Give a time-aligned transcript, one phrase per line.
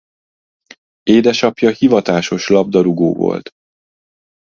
[1.03, 3.51] Édesapja hivatásos labdarúgó volt.